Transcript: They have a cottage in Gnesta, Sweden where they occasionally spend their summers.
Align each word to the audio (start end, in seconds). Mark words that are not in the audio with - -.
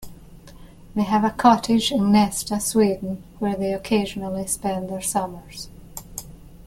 They 0.95 1.03
have 1.03 1.23
a 1.23 1.29
cottage 1.29 1.91
in 1.91 2.11
Gnesta, 2.11 2.59
Sweden 2.59 3.21
where 3.37 3.55
they 3.55 3.71
occasionally 3.71 4.47
spend 4.47 4.89
their 4.89 4.99
summers. 4.99 5.69